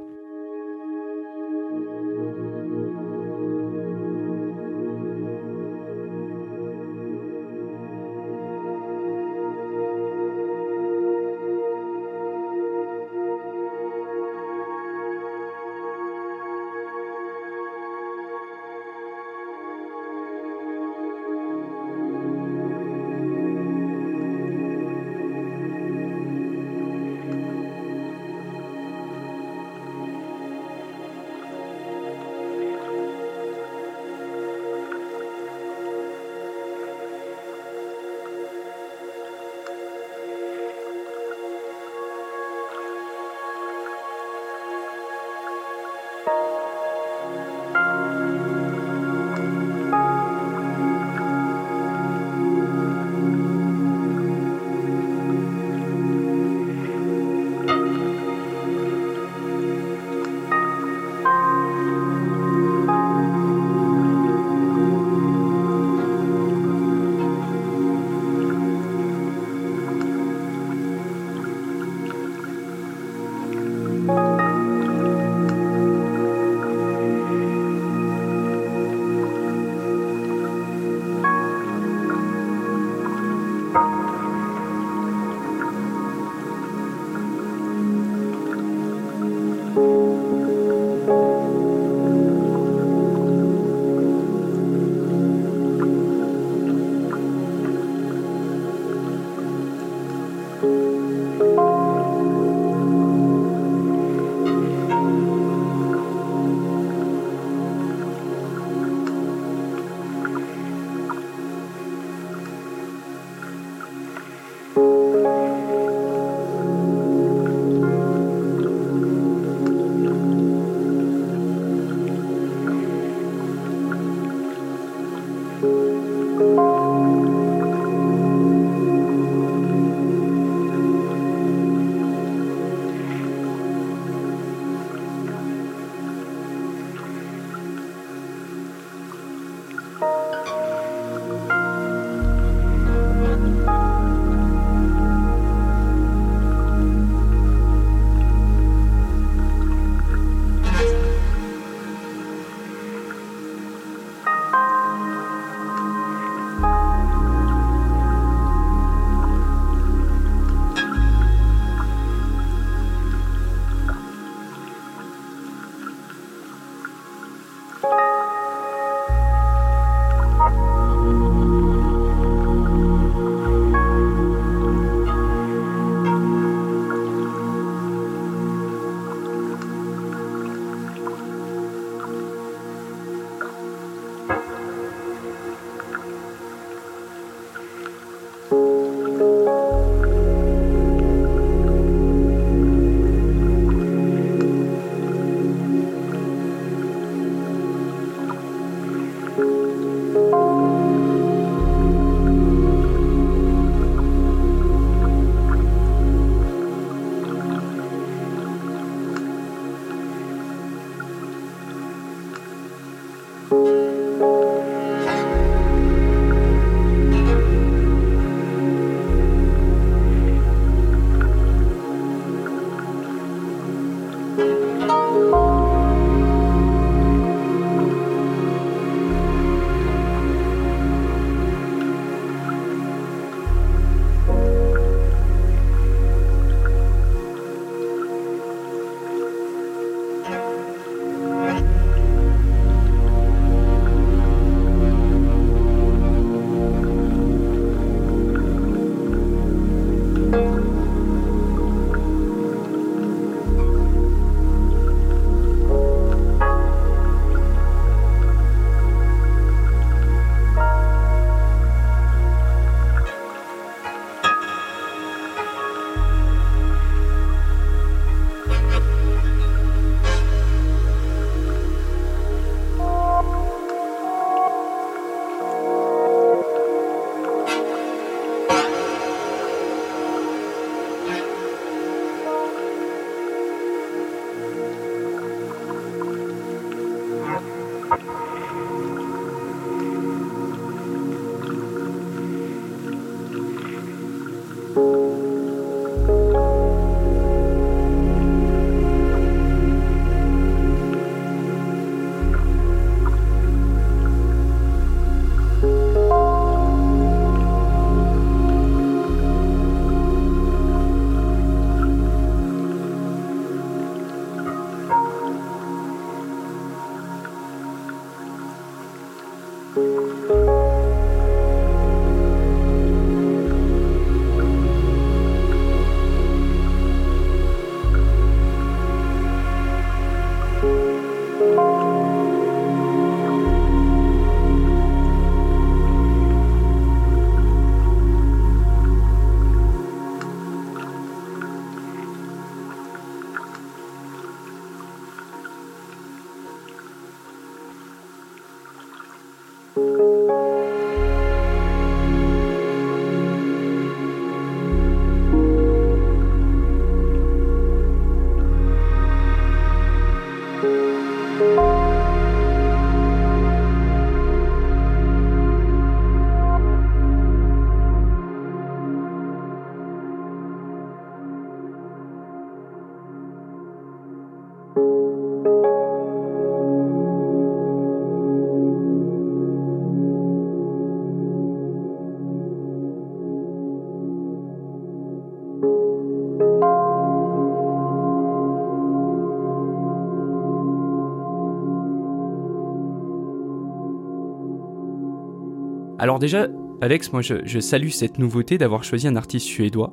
Alors 396.06 396.20
déjà, 396.20 396.46
Alex, 396.82 397.12
moi 397.14 397.24
je, 397.24 397.34
je 397.46 397.60
salue 397.60 397.90
cette 397.90 398.20
nouveauté 398.20 398.60
d'avoir 398.60 398.84
choisi 398.84 399.08
un 399.08 399.16
artiste 399.16 399.48
suédois. 399.48 399.92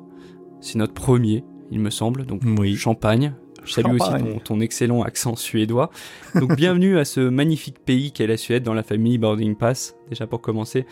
C'est 0.61 0.77
notre 0.77 0.93
premier, 0.93 1.43
il 1.71 1.79
me 1.79 1.89
semble, 1.89 2.27
donc 2.27 2.41
Oui. 2.59 2.75
Champagne. 2.75 3.33
Je 3.63 3.73
salue 3.73 3.95
aussi 3.95 4.11
ton, 4.19 4.37
ton 4.37 4.59
excellent 4.59 5.01
accent 5.01 5.35
suédois. 5.35 5.89
Donc 6.35 6.55
bienvenue 6.55 6.99
à 6.99 7.05
ce 7.05 7.19
magnifique 7.19 7.79
pays 7.79 8.11
qu'est 8.11 8.27
la 8.27 8.37
Suède 8.37 8.61
dans 8.61 8.75
la 8.75 8.83
famille 8.83 9.17
Boarding 9.17 9.55
Pass, 9.55 9.95
déjà 10.07 10.27
pour 10.27 10.39
commencer. 10.39 10.85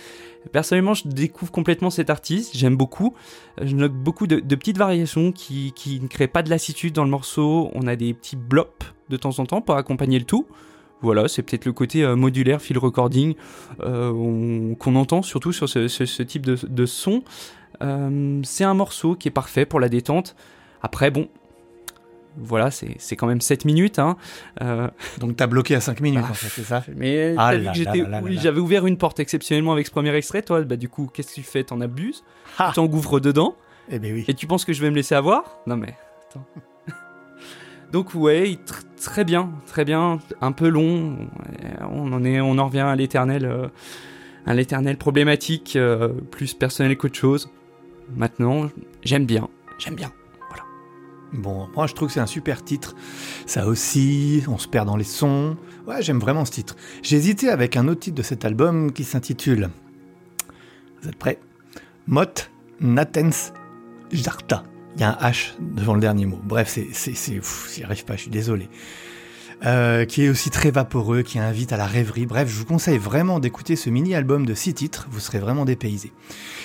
Personnellement, 0.52 0.96
je 0.96 1.08
découvre 1.08 1.52
complètement 1.52 1.92
cet 1.92 2.10
artiste, 2.10 2.58
j'aime 2.58 2.76
beaucoup. 2.76 3.14
Je 3.62 3.76
note 3.76 3.94
beaucoup 3.94 4.26
de, 4.26 4.40
de 4.40 4.56
petites 4.56 4.80
variations 4.80 5.32
qui, 5.32 5.72
qui 5.76 6.00
ne 6.00 6.08
créent 6.08 6.30
pas 6.30 6.42
de 6.42 6.50
lassitude 6.50 6.96
dans 6.96 7.04
le 7.04 7.12
morceau. 7.12 7.70
On 7.76 7.86
a 7.86 7.96
des 7.96 8.16
petits 8.16 8.38
blops 8.38 8.88
de 9.10 9.18
temps 9.18 9.38
en 9.38 9.46
temps 9.46 9.62
pour 9.62 9.76
accompagner 9.76 10.18
le 10.18 10.26
tout. 10.26 10.48
Voilà, 11.02 11.28
c'est 11.28 11.42
peut-être 11.44 11.66
le 11.66 11.74
côté 11.74 12.04
euh, 12.04 12.16
modulaire, 12.16 12.62
field 12.62 12.78
recording 12.82 13.34
euh, 13.82 14.12
on- 14.12 14.76
qu'on 14.76 14.96
entend 14.96 15.22
surtout 15.22 15.52
sur 15.52 15.68
ce, 15.68 15.88
ce- 15.88 16.06
ce 16.06 16.24
type 16.24 16.46
de, 16.46 16.58
de 16.68 16.86
son. 16.86 17.24
Euh, 17.82 18.40
c'est 18.44 18.64
un 18.64 18.74
morceau 18.76 19.16
qui 19.16 19.28
est 19.28 19.32
parfait 19.32 19.66
pour 19.66 19.80
la 19.80 19.90
détente. 19.90 20.36
Après, 20.84 21.10
bon, 21.10 21.28
voilà, 22.38 22.70
c'est 22.72 23.16
quand 23.18 23.28
même 23.28 23.42
7 23.42 23.66
minutes. 23.66 24.00
Hein. 24.00 24.16
Euh, 24.62 24.88
Donc 25.20 25.36
t'as 25.36 25.48
bloqué 25.48 25.76
à 25.76 25.82
5 25.82 26.00
minutes, 26.00 26.24
Ah, 26.26 26.32
en 26.32 26.34
fait, 26.34 26.48
c'est 26.50 26.64
ça? 26.64 26.84
mais 26.96 27.34
Ah 27.38 27.52
j'avais 28.30 28.60
ouvert 28.60 28.86
une 28.86 28.98
porte 28.98 29.20
exceptionnellement 29.20 29.74
avec 29.74 29.88
ce 29.88 29.92
premier 29.92 30.14
extrait. 30.16 30.42
Toi, 30.42 30.62
bah, 30.62 30.78
du 30.78 30.88
coup, 30.88 31.10
qu'est-ce 31.14 31.30
que 31.32 31.36
tu 31.36 31.44
fais? 31.44 31.64
T'en 31.64 31.82
abuses? 31.82 32.24
Ah. 32.58 32.70
Tu 32.70 32.76
t'engouffres 32.76 33.20
dedans? 33.20 33.56
Eh 33.90 34.00
ben 34.00 34.14
oui. 34.14 34.24
et 34.28 34.34
tu 34.34 34.48
penses 34.48 34.64
que 34.64 34.72
je 34.74 34.82
vais 34.82 34.90
me 34.92 34.96
laisser 34.96 35.16
avoir? 35.16 35.58
Non 35.68 35.76
mais, 35.76 35.94
attends. 36.30 36.46
Donc 37.92 38.16
ouais, 38.16 38.58
tr- 38.66 38.84
très 39.02 39.24
bien, 39.26 39.52
très 39.68 39.84
bien, 39.86 40.20
un 40.40 40.52
peu 40.52 40.70
long. 40.70 41.18
Euh, 41.64 41.86
On 41.90 42.58
en 42.58 42.66
revient 42.68 42.80
à 42.80 42.96
l'éternel, 42.96 43.46
euh, 43.46 43.68
à 44.46 44.54
l'éternel 44.54 44.98
problématique, 44.98 45.76
euh, 45.76 46.10
plus 46.32 46.54
personnel 46.54 46.98
qu'autre 46.98 47.18
chose. 47.18 47.50
Maintenant, 48.16 48.70
j'aime 49.04 49.26
bien, 49.26 49.50
j'aime 49.78 49.96
bien. 49.96 50.12
Bon, 51.34 51.70
moi 51.78 51.88
je 51.88 51.94
trouve 51.94 52.10
que 52.10 52.14
c'est 52.14 52.20
un 52.20 52.26
super 52.26 52.62
titre. 52.62 52.94
Ça 53.46 53.66
aussi, 53.66 54.44
on 54.50 54.58
se 54.58 54.68
perd 54.68 54.86
dans 54.86 54.98
les 54.98 55.06
sons. 55.06 55.56
Ouais, 55.88 56.02
j'aime 56.02 56.20
vraiment 56.20 56.44
ce 56.44 56.52
titre. 56.52 56.76
J'ai 57.04 57.16
hésité 57.16 57.48
avec 57.48 57.78
un 57.78 57.88
autre 57.88 58.02
titre 58.02 58.18
de 58.18 58.22
cet 58.22 58.44
album 58.44 58.92
qui 58.92 59.06
s'intitule 59.06 59.70
Vous 61.02 61.08
êtes 61.08 61.16
prêts? 61.16 61.40
Mot 62.06 62.26
Natens 62.82 63.54
Jarta. 64.12 64.64
Il 64.96 65.02
y 65.02 65.04
a 65.04 65.18
un 65.20 65.30
H 65.30 65.54
devant 65.60 65.94
le 65.94 66.02
dernier 66.02 66.26
mot. 66.26 66.40
Bref, 66.44 66.70
c'est, 66.70 66.88
c'est, 66.92 67.16
c'est, 67.16 67.40
j'y 67.74 67.84
arrive 67.84 68.06
pas, 68.06 68.16
je 68.16 68.24
suis 68.24 68.32
désolé. 68.32 68.70
Euh, 69.64 70.06
qui 70.06 70.26
est 70.26 70.30
aussi 70.30 70.50
très 70.50 70.72
vaporeux, 70.72 71.22
qui 71.22 71.38
invite 71.38 71.72
à 71.72 71.78
la 71.78 71.86
rêverie. 71.86 72.26
Bref, 72.26 72.50
je 72.50 72.56
vous 72.56 72.66
conseille 72.66 72.98
vraiment 72.98 73.40
d'écouter 73.40 73.76
ce 73.76 73.92
mini-album 73.92 74.46
de 74.46 74.54
six 74.56 74.74
titres, 74.74 75.08
vous 75.12 75.20
serez 75.20 75.38
vraiment 75.40 75.66
dépaysé. 75.66 76.12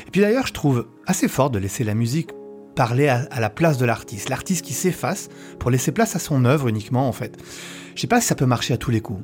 Et 0.07 0.11
puis 0.11 0.23
d'ailleurs, 0.23 0.47
je 0.47 0.55
trouve 0.55 0.87
assez 1.07 1.29
fort 1.29 1.51
de 1.51 1.59
laisser 1.59 1.85
la 1.85 1.95
musique 1.95 2.31
parler 2.75 3.09
à, 3.09 3.27
à 3.31 3.41
la 3.41 3.51
place 3.51 3.77
de 3.79 3.85
l'artiste. 3.85 4.29
L'artiste 4.29 4.65
qui 4.65 4.73
s'efface 4.73 5.29
pour 5.59 5.71
laisser 5.71 5.93
place 5.93 6.17
à 6.17 6.19
son 6.19 6.45
œuvre 6.45 6.69
uniquement, 6.69 7.07
en 7.07 7.12
fait. 7.12 7.37
Je 7.95 8.01
sais 8.01 8.07
pas 8.07 8.21
si 8.21 8.27
ça 8.29 8.35
peut 8.35 8.47
marcher 8.47 8.75
à 8.75 8.77
tous 8.79 8.91
les 8.91 9.01
coups. 9.01 9.23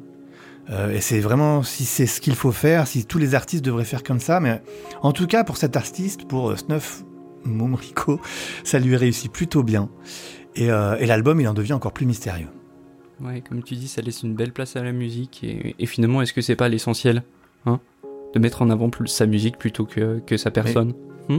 Euh, 0.71 0.93
et 0.93 1.01
c'est 1.01 1.21
vraiment 1.21 1.62
si 1.62 1.85
c'est 1.85 2.07
ce 2.07 2.21
qu'il 2.21 2.35
faut 2.35 2.53
faire, 2.53 2.87
si 2.87 3.05
tous 3.05 3.19
les 3.19 3.35
artistes 3.35 3.65
devraient 3.65 3.85
faire 3.85 4.03
comme 4.03 4.21
ça, 4.21 4.38
mais 4.38 4.62
en 5.03 5.12
tout 5.12 5.27
cas 5.27 5.45
pour 5.45 5.57
cet 5.57 5.77
artiste, 5.77 6.27
pour 6.29 6.51
euh, 6.51 6.57
Snuff 6.57 7.05
Mumrico, 7.44 8.20
ça 8.64 8.78
lui 8.78 8.96
réussit 8.96 9.31
plutôt 9.31 9.62
bien. 9.62 9.88
Et, 10.55 10.70
euh, 10.70 10.96
et 10.98 11.07
l'album, 11.07 11.40
il 11.40 11.48
en 11.48 11.55
devient 11.55 11.72
encore 11.72 11.92
plus 11.92 12.07
mystérieux. 12.07 12.48
Ouais, 13.20 13.40
comme 13.40 13.62
tu 13.62 13.74
dis, 13.74 13.88
ça 13.88 14.02
laisse 14.02 14.22
une 14.22 14.35
belle 14.35 14.52
place 14.52 14.76
à 14.76 14.83
la 14.83 14.92
musique. 14.92 15.44
Et, 15.44 15.74
et 15.78 15.87
finalement, 15.87 16.22
est-ce 16.22 16.33
que 16.33 16.40
c'est 16.40 16.57
pas 16.57 16.68
l'essentiel 16.68 17.22
hein 17.66 17.81
De 18.35 18.38
mettre 18.38 18.62
en 18.62 18.70
avant 18.70 18.90
plus 18.90 19.09
sa 19.09 19.26
musique 19.26 19.59
plutôt 19.59 19.85
que, 19.85 20.20
que 20.20 20.37
sa 20.37 20.50
personne? 20.50 20.94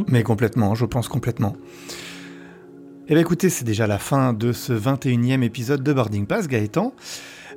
Mais 0.08 0.24
complètement, 0.24 0.76
je 0.76 0.86
pense 0.86 1.08
complètement. 1.08 1.56
Eh 3.08 3.14
bien 3.14 3.20
écoutez, 3.20 3.50
c'est 3.50 3.66
déjà 3.66 3.86
la 3.86 4.00
fin 4.00 4.34
de 4.34 4.54
ce 4.54 4.74
21e 4.74 5.44
épisode 5.44 5.84
de 5.84 5.94
Boarding 5.94 6.26
Pass, 6.26 6.48
Gaëtan. 6.48 6.94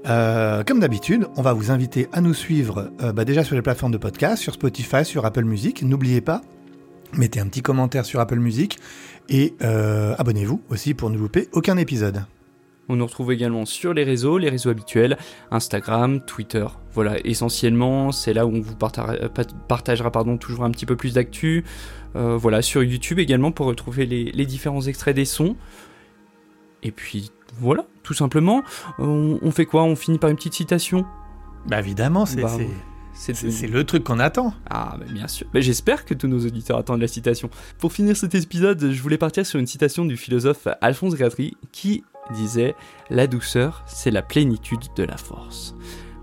Euh, 0.07 0.63
comme 0.65 0.81
d'habitude, 0.81 1.27
on 1.37 1.43
va 1.43 1.53
vous 1.53 1.71
inviter 1.71 2.09
à 2.13 2.21
nous 2.21 2.35
suivre 2.35 2.91
euh, 3.01 3.13
bah 3.13 3.25
déjà 3.25 3.45
sur 3.45 3.55
les 3.55 3.63
plateformes 3.63 3.93
de 3.93 3.99
podcast, 3.99 4.43
sur 4.43 4.55
Spotify, 4.55 5.05
sur 5.05 5.25
Apple 5.25 5.45
Music. 5.45 5.83
N'oubliez 5.83 6.21
pas, 6.21 6.43
mettez 7.15 7.41
un 7.41 7.47
petit 7.47 7.63
commentaire 7.63 8.05
sur 8.05 8.21
Apple 8.21 8.39
Music 8.39 8.79
et 9.29 9.55
euh, 9.63 10.15
abonnez-vous 10.19 10.63
aussi 10.71 10.95
pour 10.95 11.11
ne 11.11 11.19
louper 11.19 11.49
aucun 11.53 11.77
épisode. 11.77 12.25
On 12.89 12.97
nous 12.97 13.07
retrouve 13.07 13.33
également 13.33 13.65
sur 13.65 13.93
les 13.95 14.05
réseaux, 14.05 14.39
les 14.39 14.49
réseaux 14.49 14.71
habituels, 14.71 15.19
Instagram, 15.51 16.21
Twitter. 16.21 16.67
Voilà, 16.93 17.17
essentiellement, 17.25 18.13
c'est 18.13 18.33
là 18.33 18.47
où 18.47 18.51
on 18.51 18.61
vous 18.61 18.77
partagera, 18.77 19.29
partagera 19.67 20.13
pardon, 20.13 20.37
toujours 20.39 20.65
un 20.65 20.71
petit 20.71 20.87
peu 20.87 20.95
plus 20.95 21.15
d'actu. 21.15 21.65
Euh, 22.15 22.37
voilà, 22.37 22.63
sur 22.63 22.85
YouTube 22.85 23.19
également 23.19 23.51
pour 23.51 23.67
retrouver 23.67 24.07
les, 24.07 24.31
les, 24.31 24.47
différents 24.47 24.83
extraits 24.83 25.17
des 25.17 25.25
sons. 25.25 25.57
Et 26.85 26.93
puis 26.93 27.33
voilà, 27.59 27.87
tout 28.05 28.15
simplement. 28.15 28.63
On, 28.99 29.41
on, 29.43 29.51
fait 29.51 29.67
quoi? 29.67 29.83
On 29.83 29.97
finit 29.97 30.19
par 30.19 30.31
une 30.31 30.37
petite 30.37 30.55
citation? 30.55 31.05
Bah 31.67 31.81
évidemment, 31.81 32.25
c'est 32.25 32.41
bah, 32.41 32.57
c'est 33.17 33.67
le 33.67 33.85
truc 33.85 34.05
qu'on 34.05 34.19
attend. 34.19 34.55
Ah, 34.69 34.97
bah 34.99 35.07
bien 35.11 35.27
sûr. 35.27 35.47
Bah, 35.53 35.61
J'espère 35.61 36.05
que 36.05 36.15
tous 36.15 36.29
nos 36.29 36.45
auditeurs 36.45 36.79
attendent 36.79 37.01
la 37.01 37.09
citation. 37.09 37.51
Pour 37.79 37.93
finir 37.93 38.17
cet 38.17 38.35
épisode, 38.35 38.91
je 38.91 39.03
voulais 39.03 39.19
partir 39.19 39.47
sur 39.47 39.59
une 39.59 39.67
citation 39.67 40.05
du 40.05 40.17
philosophe 40.17 40.69
Alphonse 40.81 41.15
Gratry 41.15 41.57
qui 41.73 42.05
disait 42.35 42.75
La 43.11 43.27
douceur, 43.27 43.85
c'est 43.87 44.11
la 44.11 44.23
plénitude 44.23 44.81
de 44.97 45.03
la 45.05 45.17
force. 45.17 45.75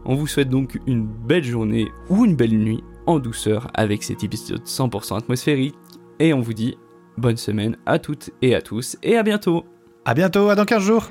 On 0.05 0.15
vous 0.15 0.27
souhaite 0.27 0.49
donc 0.49 0.79
une 0.85 1.07
belle 1.07 1.43
journée 1.43 1.87
ou 2.09 2.25
une 2.25 2.35
belle 2.35 2.57
nuit 2.57 2.83
en 3.05 3.19
douceur 3.19 3.67
avec 3.73 4.03
cet 4.03 4.23
épisode 4.23 4.63
100% 4.63 5.17
atmosphérique 5.17 5.75
et 6.19 6.33
on 6.33 6.41
vous 6.41 6.53
dit 6.53 6.77
bonne 7.17 7.37
semaine 7.37 7.77
à 7.85 7.99
toutes 7.99 8.31
et 8.41 8.55
à 8.55 8.61
tous 8.61 8.97
et 9.03 9.17
à 9.17 9.23
bientôt. 9.23 9.65
À 10.05 10.13
bientôt, 10.13 10.49
à 10.49 10.55
dans 10.55 10.65
15 10.65 10.83
jours. 10.83 11.09